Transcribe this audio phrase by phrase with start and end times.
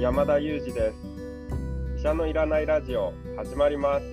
[0.00, 0.96] 山田裕二です。
[1.98, 4.06] 医者のいらないラジオ始まります。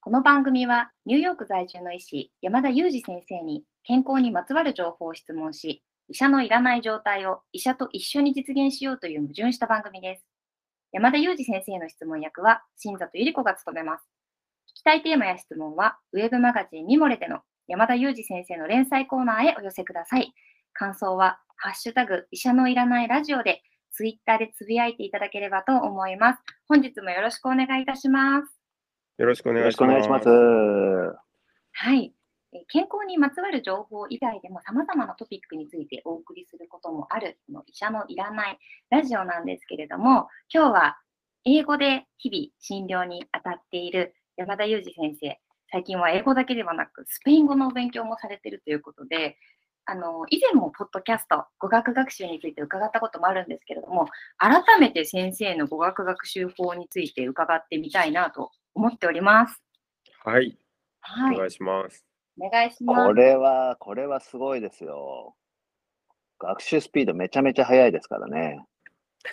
[0.00, 10.24] この番組はニューヨーク在住の医師山田裕二先生に健康にまつわる情報を質問し医者のいらない状態を医者と一緒に実現しようという矛盾した番組です。
[10.90, 14.04] 山田裕二先生の質問役は新里ゆり子が務めます。
[14.68, 20.34] 聞きたいテーマや質問はウェブマガジンミモレでの山田裕二先生の連載コーナーへお寄せください。
[20.72, 23.62] 感想はハッシュタグ医者のいらないラジオで
[23.92, 28.62] ツイッターでつぶやいていただければと思います本日もよろしくお願いいたします
[29.18, 30.28] よろしくお願いしますます。
[30.28, 32.12] はい。
[32.54, 38.58] えー健康にまつわる情報以外でも様々なトピックについてお送りすることもある、この医者のいらない
[38.90, 40.98] ラジオなんですけれども、今日は
[41.46, 49.38] 英語で日々診療に当たっている山田裕二先生、最近は英語だけではなくスペイン語のお勉強もされているということで、
[49.84, 54.06] あの以前もポッドキャスト、語学学習について伺ったこともあるんですけれども、
[54.38, 59.60] 改めて先生の語学学習法について伺ってみたいなと思っております。
[60.24, 60.56] はい、
[61.00, 61.38] はいお。
[61.38, 62.04] 願いします
[62.40, 63.06] お願いします。
[63.08, 65.34] これは、これはすごいですよ。
[66.38, 68.64] 学習スピードめちゃめちゃ速いですからね。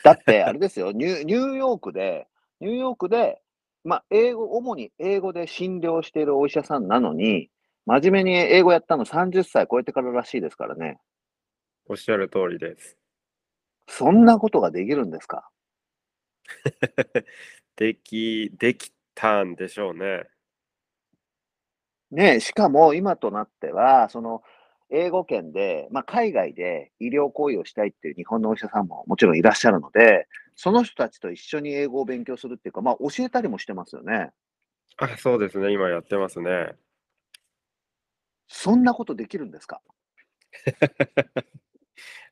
[0.04, 2.28] だって、あれですよ、ニューニューヨークで、
[2.60, 3.42] ニューヨークで、
[3.84, 7.50] まあ、英語、主に英語で診療しているお医者さんなのに、
[7.90, 11.00] 真面目に英語やったの30歳超えてかららしいですからね。
[11.88, 12.96] おっしゃる通りです。
[13.88, 15.50] そんなことができるんですか？
[17.78, 20.26] できできたんでしょうね。
[22.12, 24.44] ねえ、しかも今となっては、その
[24.92, 34.30] 英語圏で、まあ、海外で医療行為をしたいっていう日本のお医者さんももちろんいらっしゃるので、その人たちと一緒に英語を勉強するっていうか、まあ、教えたりもしてますよね。
[34.98, 35.72] あそうですね。
[35.72, 36.76] 今やってますね
[38.50, 39.82] そんなことできるんですか？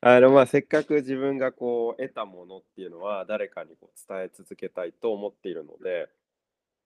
[0.00, 6.08] あのまあせっかく自分がこう得たものっていうのは誰かにこう伝え続けたいと思っているので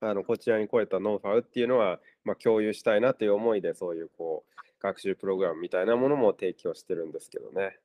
[0.00, 7.78] あのこちらに来れたノウハウっていうのは、まあ、共有したいなという思いでそういうこう学習プログラムみたいなものも提供してるんですけどね。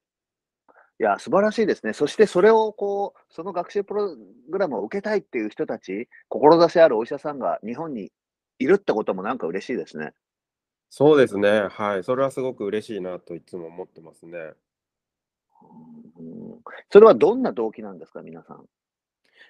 [1.00, 1.94] いや、素晴らしいですね。
[1.94, 4.16] そしてそれをこう、その学習プロ
[4.50, 8.12] グラムを受けたいっていう人たち、志あるお医者さんが日本に
[8.58, 10.14] いるってこともなんか嬉しいですね。
[10.90, 11.68] そうですね。
[11.70, 12.04] はい。
[12.04, 14.54] それはすごく嬉しいなといつも思ってますね。
[16.20, 18.66] うんそれはどんな動機なんですか、皆さん？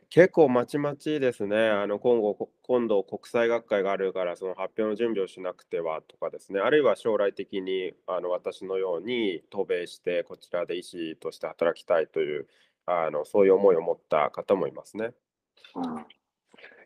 [0.09, 1.69] 結構まちまちですね。
[1.69, 6.59] あの今後、こ今度国際学会があるから、その発表の準備をしなくてはとかですね。
[6.59, 12.47] あるいは将来的にあの私のように渡米して、こちらで医師として働きたいという、
[12.85, 15.11] あのそういう思いを持った方もいますね。
[15.75, 16.05] うん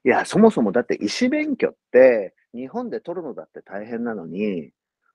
[0.03, 4.71] いや、そもそもだって医師免許って、日本で取るのだって大変なのに、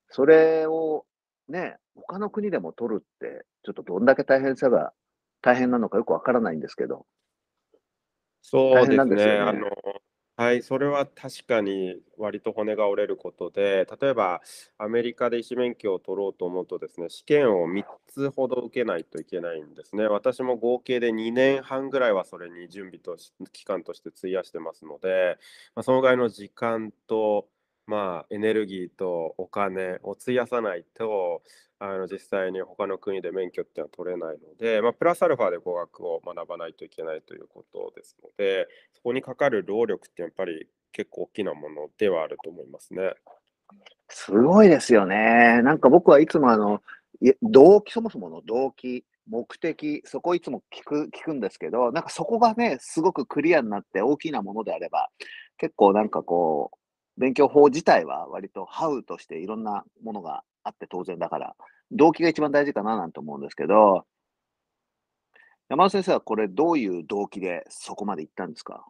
[0.09, 1.05] それを
[1.49, 4.93] ね、他の国でも取るって、ちょっとどんだけ大変さが
[5.41, 7.05] 大変なのかよくわからないんですけど。
[8.41, 8.97] そうですね。
[8.97, 9.69] なんですよねあの、
[10.47, 14.41] はい、それは確かに割と骨が折れることで、例えば
[14.77, 20.07] アメリカで医師免許を取ろうと思うとですね、試験を3つほど受けないといけないんですね。
[20.07, 25.37] 私も合計で2年半ぐらいはそれに準備とし期間として費やしてますので、
[25.75, 27.49] まあ、そのぐらいの時間と、
[27.87, 31.41] まあ、エネルギーとお金を費やさないと、
[31.79, 43.13] あの実際に他の国で免許っていうのは取れないので、まあ、プラスアルファで語学を学ばないといけないということですので、そこにかかる労力ってやっぱり結構大きなものではあると思いますね。
[44.09, 45.61] すごいですよね。
[45.61, 46.81] なんか僕はいつもあの、
[47.41, 55.09] 動機、そもそもの動機、目的、そこいつも聞く、聞くんですけど、なんかそこがね、すごくクリアになって大きなものであれば、
[55.57, 56.77] 結構なんかこう、
[57.17, 61.55] 勉強法自体は割とハウとしていろんなものがあって当然だから、
[61.91, 64.05] 動機が一番大事かななんて思うんですけど、
[65.69, 68.87] 山田先生はこれどういう動機でそこまで行ったんですか？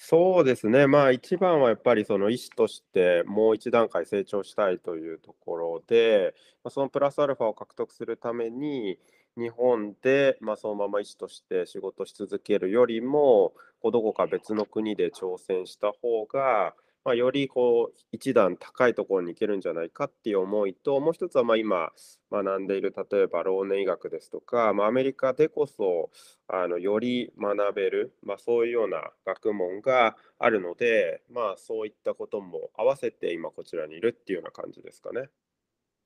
[0.00, 8.98] そうですね、まあ一番はやっぱりその医師としてもう一段階成長したいというところで、ま、そのプラスアルファを獲得するために、
[9.36, 16.74] 日本で、まあ、そのまま医師として仕事し続けるよりも、どこか別の国で挑戦した方が、
[17.08, 21.90] まあ、よりこう一段高いところに行けるんじゃないかっていう思いと、もう一つはま今
[22.30, 26.10] 学んでいる例えば老年医学ですとか、まあ、アメリカでこそ
[26.48, 35.30] あのより学べる、まあ、そういうような学問があるので、まあ、そういったことも合わせて今こちらにいるっていうような感じですかね。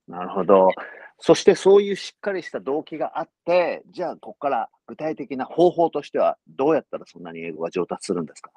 [0.06, 0.68] なるほど。
[1.18, 8.52] そしてそういうしっかりした動機があって、じゃあここから具体的な方法としてはどうやったらそんなに英語が上達するんですか？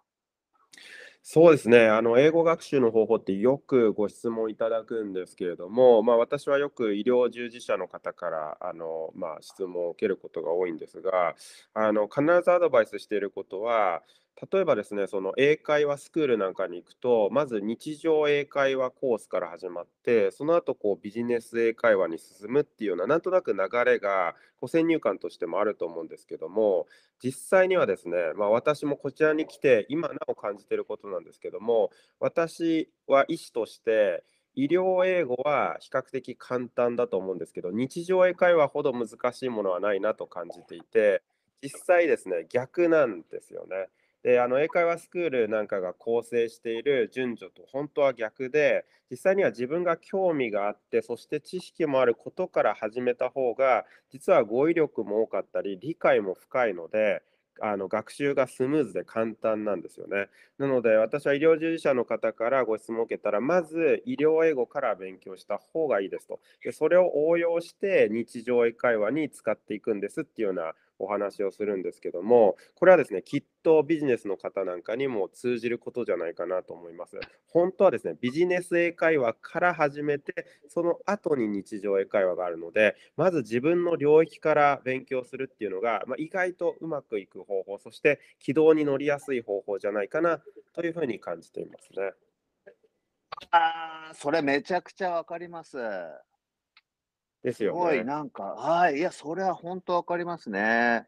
[1.28, 1.88] そうですね。
[1.90, 11.36] あの、英語学習の方法ってよくご質問いただくんですけれども、まあ、私はよく医療従事者の方から、あの、まあ、質問を受けることが多いんですが、
[11.74, 14.04] あの、必ずアドバイスしていることは、
[14.52, 26.86] 例えばですね、その英会話スクールなんかに行くと、まず日常英会話コースから始まって、その後こうビジネス英会話に進むっていうような、なんとなく流れがこう先入観としてもあると思うんですけども、
[27.24, 41.24] 実際にはですね、まあ、私もこちらに来て、今なお感じていることなんですけども、私は医師として、医療英語は比較的簡単だと思うんですけど、日常英会話ほど難しいものはないなと感じていて、
[41.62, 43.88] 実際ですね、逆なんですよね。
[44.26, 57.22] であの英会話スクールなんかが構成している順序と本当は逆で実際には自分が興味があってそして知識もあることから始めた方が実は語彙力も多かったり理解も深いので
[57.62, 60.28] あの学習がスムーズで簡単なんですよね。
[60.58, 66.40] なので私は医療従事者の方からご質問を受けたらまず医療英語から勉強した方がいいですと。
[66.64, 77.20] でそれを応用して日常英会話に使っていくんですっていうようなお話をするんですけども、これはですね、きっとビジネスの方なんかにも通じることじゃないかなと思います。
[77.48, 80.34] 本当はですね、ビジネス英会話から始めて、
[80.68, 90.42] その後に日常英会話があるので、まず自分の領域から勉強するっていうのが、まあ、意外とうまくいく方法、そして軌道に乗りやすい方法じゃないかな
[90.74, 92.14] というふうに感じていますね。
[93.52, 95.78] ああ、それめちゃくちゃわかります。
[97.46, 98.04] ですよごい、ね。
[98.04, 101.06] なんか、はい、いや、それは本当わかりますね。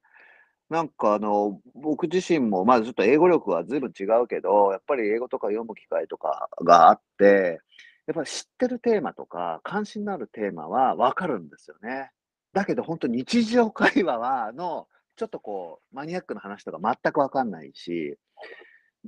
[0.69, 7.59] なんかあの、僕自身も、まあ、ちょっと英語力はずいぶん違うけど、やっぱり英語とか読む機会とかがあって、
[8.05, 12.11] やっぱり知ってるテーマとか、関心のあるテーマはわかるんですよね。
[12.53, 18.17] だけど本当日常会話はの、ちょっとこう、マニアックな話とか全くわかんないし、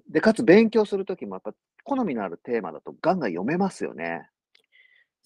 [0.10, 1.54] で、かつ勉強するときもやっぱ
[1.84, 4.28] 好みのあるテーマだとガンガン読めますよね。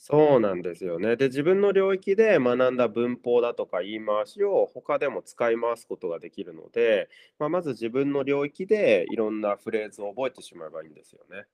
[0.05, 1.15] そうなんですよね。
[1.15, 7.07] で、自分の領域で学んだ文法だとか言い回しを他でも使い回すことができるので、
[7.39, 11.45] まあ、まず自分の領域でいろんなフレーズを覚えてしまえばいいんですよね。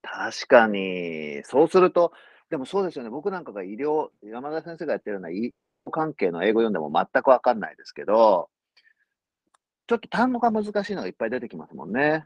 [0.00, 1.42] 確かに。
[1.44, 2.12] そうすると、
[2.48, 3.10] でもそうですよね。
[3.10, 5.52] 僕なんかが医療、山田先生がやってるような医
[5.86, 8.48] 療関係の英語読んでも全くわかんないですけど、
[9.88, 12.24] ちょっと単語が難しいのがいっぱい出てきますもんね。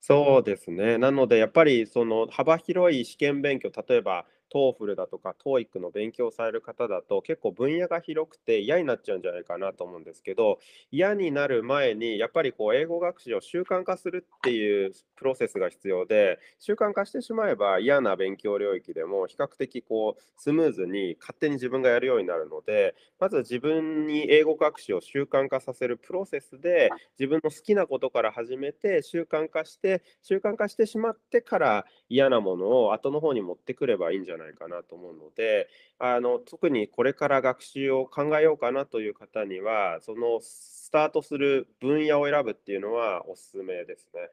[0.00, 0.96] そうですね。
[0.96, 4.24] なので、やっぱりその幅広い試験勉強、例えば
[4.54, 10.58] TOEFL だとか TOEIC の勉強される方だと結構分野が広くて嫌になっちゃうんじゃないかなと思うんですけど、
[10.90, 35.68] 嫌になる前にやっぱりこう英語学習を習慣化するっていうプロセスが必要で、習慣化してしまえば嫌な勉強領域でも比較的こうスムーズに勝手に自分がやるようになるので、まず自分に英語学習を習慣化させるプロセスで自分の好きなことから始めて習慣化して習慣化してしまってから嫌なものを後の方に持ってくればいいんじゃないかないかなと思うので
[35.98, 44.30] あの特にこれから学習を考えようかなという方にはそのスタートする分野を選ぶっていうのはおすすめですね。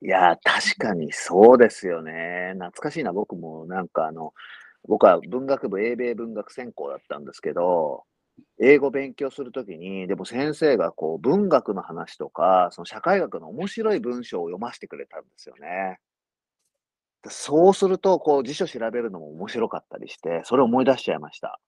[0.00, 2.52] いや、確かにそうですよね。
[2.54, 4.32] 懐かしいな、僕もなんかあの、
[4.86, 8.04] 僕は文学部英米文学専攻だったんですけど、
[8.60, 15.98] 英語勉強するときに、でも先生がこう文学の話とか、その社会学の面白い文章を読ませてくれたんですよね。
[17.26, 21.60] そうすると、こう辞書調べるのも面白かったりして、それを思い出しちゃいました。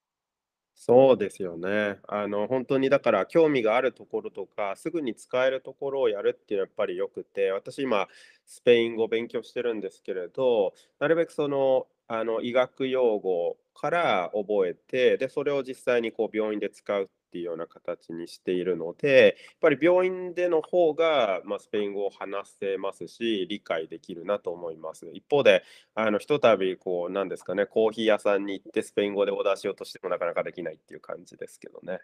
[0.75, 1.99] そうですよね。
[2.09, 8.09] あの、本当にだから興味があるところとか、すぐに使えるところをやるっていうのはやっぱり良くて、私今
[8.47, 25.07] スペイン語を勉強してるんですけれど、なるべくその、あの、医学用語から覚えて、で、それを実際にこう病院で使うっていうような形にしているので、やっぱり病院での方が、まあ、スペイン語を話せますし、理解できるなと思います。
[25.13, 25.63] 一方で、
[25.95, 32.01] あの、ひとたびこう、なんですかね、コーヒー屋さんに行ってスペイン語でオーダーしようとしてもなかなかできないっていう感じですけどね。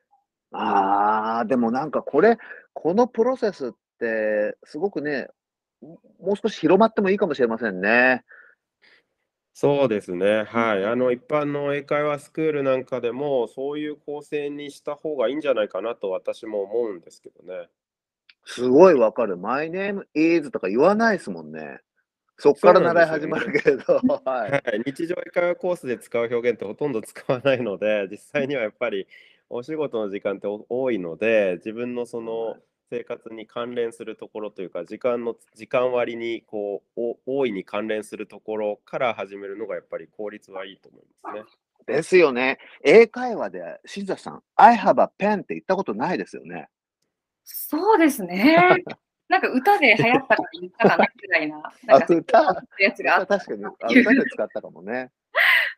[0.52, 2.38] ああ、でもなんかこれ、
[2.72, 5.26] このプロセスってすごくね、
[5.82, 8.24] もう少し広まってもいいかもしれませんね。
[9.58, 10.44] そうですね。
[10.52, 10.60] うん。
[10.60, 10.84] はい。
[10.84, 17.70] あの、一般の英会話スクールなんかでも、そういう構成にした方がいいんじゃないかなと私も思うんですけどね。
[18.44, 19.38] すごいわかる。
[19.38, 21.80] My name is とか言わないですもんね。
[22.36, 23.26] そっかそうなんら習い始。
[23.26, 24.50] まるけれど、 はい。
[24.50, 29.06] はい、日常英会話コースで使う表現ってほとんど使わないので、実際にはやっぱり
[29.48, 32.62] お仕事の時間ってお多いので、自分のそのはい。
[32.90, 41.44] 生活に関連するところというか、時間の時間割にこう、お大いに関連するところから始めるのがやっぱり効率はいいと思いますね。
[41.86, 42.58] ですよね。
[42.84, 46.68] 英会話で、新座さん、I have a pen って言ったことないですよね。
[47.44, 48.56] そうですね。
[49.28, 52.66] なんか歌で流行ったから言ったかなくらいな、なんかあ歌？
[52.78, 53.38] やつがあった。
[53.38, 55.10] 確かに、あ歌で使ったかもね。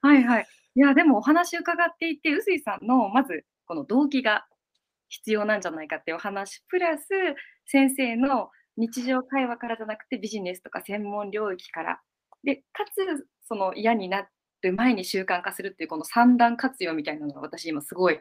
[0.02, 0.46] はいはい。
[0.74, 4.46] いや、でもお話伺っていて、臼井さんのまずこの動機が
[5.08, 7.04] 必要なんじゃないかっていうお話、プラス
[7.66, 12.00] 先生の日常会話からじゃなくてビジネスとか専門領域から。
[12.44, 14.28] で、かつその嫌にな
[14.62, 18.20] る前に習慣化するっていうこの三段活用みたいなのが私今すごい、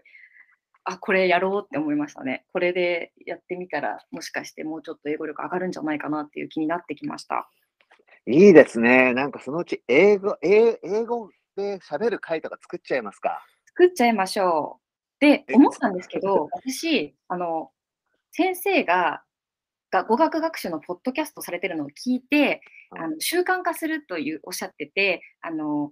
[0.83, 2.45] あ、これやろうって思いましたね。
[2.53, 7.49] これでやってみたら、もしかしてもうちょっと英語力上がるんじゃないかなっていう気になってきました。
[8.25, 9.13] いいですね。
[9.13, 13.45] なんかそのうち英語、英英語で喋る回とか作っちゃいますか。
[13.67, 14.86] 作っちゃいましょう。
[15.19, 17.71] で、え思ったんですけど、 私、あの、
[18.31, 19.23] 先生が、
[19.89, 25.91] が語学学習のポッドキャストされてるのを聞いて、うんあの習慣化するというおっしゃってて、あの、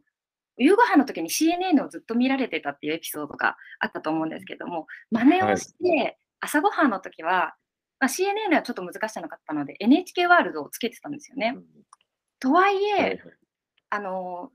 [0.57, 7.57] 夕ご飯の時に CNN をずっと見られてたっていうエピソードがあったと思うんですけども、真似をして、朝ごはんの時は、
[7.99, 11.53] まあ、CNN はちょっと難しなかったので、NHK ワールドをつけてたんですよね。
[11.55, 11.65] うん。
[12.39, 13.19] とはいえ、はいはい。
[13.89, 14.51] あの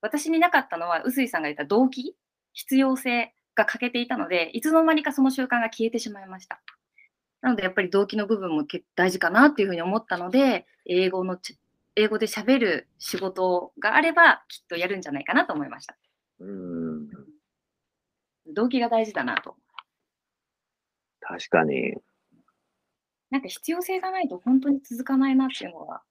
[0.00, 2.14] 私になかったのは、臼井さんが言った動機、
[2.52, 6.60] 必要性が欠けていたので、いつの間にかその習慣が消えてしまいました。
[7.40, 11.58] なので、やっぱり動機の部分も結大事かなっていうふうに思ったので、英語のち
[11.96, 15.96] 英語で喋る仕事があれば、きっとやるんじゃないかなと思いました。
[16.40, 17.08] うん、
[18.52, 19.56] 動機が大事だなと。
[21.20, 21.94] 確かに。
[23.30, 26.02] なんか必要性がないと本当に続かないなっていうのは、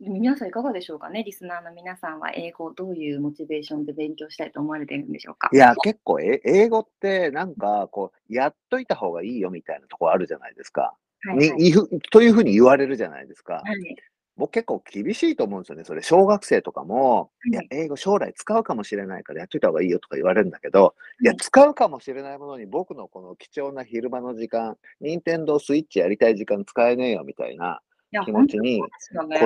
[0.00, 5.48] 皆さんいかがでしょうかね、リスナーの皆さんは英語をどういうモチベーションで勉強したいと思われているんでしょうか？
[5.52, 10.94] いや、結構え英語ってなんかこう、やっといた方がいいよみたいなところあるじゃないですか。
[11.22, 13.54] はい、にはいいふというふうに言われるじゃないですか。
[13.54, 13.96] はい
[14.38, 15.84] 僕結構厳しいと思うんですよね。
[15.84, 27.80] それ、小学生とかも、はいいや、英語将来使うかもしれないからやっといた方がいいよとか言われるんだけど、いや、はい使うかもしれないものに僕のこの貴重な昼間の時間、任天堂スイッチやりたい時間使えねえよみたいな
[28.24, 28.88] 気持ちに子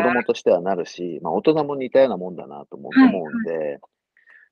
[0.03, 3.81] 供としてはなるし、まあ大人も似たようなもんだなと思うはい思うんで、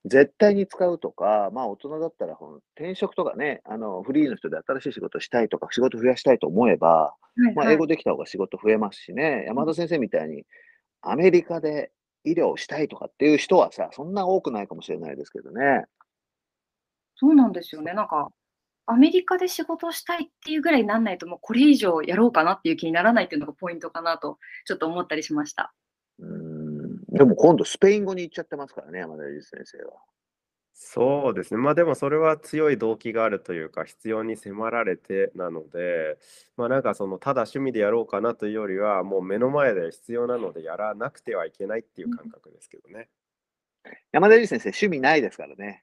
[0.04, 2.36] 絶対に使うとか、まあ大人だったら
[2.76, 7.14] 転職とかね、あのフリーの人で新しい仕事したいとか、仕事増やしたいと思えば、
[7.54, 10.44] まあ、はいはい英語できた方が仕事増えますしね、山田先生みたいに
[11.02, 11.90] アメリカで
[12.24, 15.84] 医療をしたいとかっていう人はさ、そんな多くないかもしれないですけどね。
[17.16, 17.92] そうなんですよね。
[17.92, 18.28] なんか、
[18.90, 25.74] アメリカで仕事をしたいっていうぐらいになんないと、もうこれ以上やろうかなっていう気にならないっていうのがポイントかなと、ちょっと思ったりしました。
[26.18, 29.92] うーんでも今度スペイン語に行っちゃってますからね、山田裕二先生は。
[30.72, 31.58] そうですね。
[31.58, 36.18] まあでもそれは強い動機があるというか、必要に迫られてなので、
[36.56, 43.08] まあなんかそのただ趣味でやろうかなというよりは、もう目の前で必要なのでやらなくてはいけないっていう感覚ですけどね。
[44.12, 45.82] 山田裕二先生、趣味ないですからね。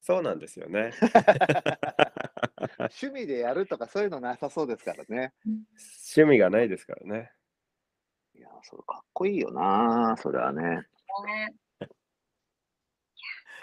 [0.00, 0.90] そうなんですよね。
[2.78, 5.34] 趣味でやるとかそういうのなさそうですからね。
[5.44, 7.32] 趣味がないですからね。
[8.34, 10.62] いや、それかっこいいよな、それはね。
[10.62, 10.86] ね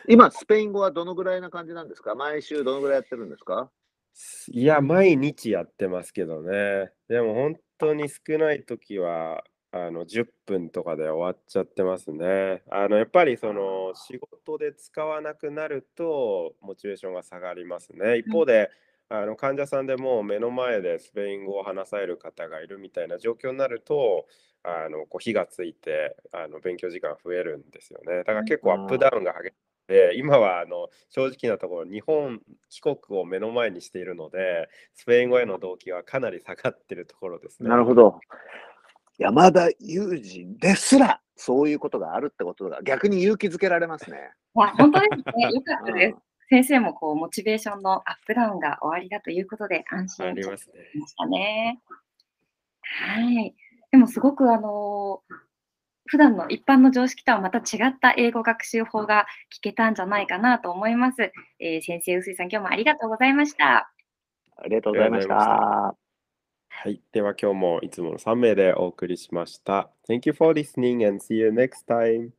[0.07, 2.15] 今、スペイン語はどのぐらいな感じなんですか？
[2.15, 3.71] 毎週どのぐらいやってるんですか？
[4.51, 6.91] いや、毎日やってますけどね。
[7.07, 12.63] でも本当に少ない時は、あの10分とかで終わっちゃってますね。
[12.69, 18.17] あのやっぱりその仕事で使わなくなるとモチベーションが下がりますね。
[18.17, 18.69] 一方で、
[19.09, 24.25] あの患者さんでもう目の前でスペイン語を話される方がいるみたいな状況になると、
[24.63, 28.19] あのこう火がついてあの勉強時間増えるんですよね。
[28.19, 37.69] だから結構アップダウンが激しくて、今はあの正直なところ日本帰国を目の前にしているので、スペイン語への動機はかなり下がってるところですね。
[37.69, 38.19] なるほど。
[39.17, 44.17] 山田裕二ですら、そういうことがあるってことが逆に勇気づけられますね。
[44.55, 45.43] いや本当ですね。
[45.53, 46.21] よかったですうん。
[46.49, 50.89] 先生もこうモチベーションのアップダウンが終わりだということで安心ありますね。
[50.91, 51.79] しましたね。
[52.81, 53.55] はい。
[53.91, 55.21] でもすごくあの
[56.07, 61.31] 普段の一般の常識とはまた違った英語学習法が聞けたんじゃないかなと思います。
[61.59, 63.91] えー先生、臼井さん、今日もありがとうございました。
[64.57, 66.06] ありがとうございました。
[66.79, 67.01] はい。
[67.11, 69.89] では今日もいつもの3名でお送りしました。
[70.07, 72.29] Thank you for listening and see you next time.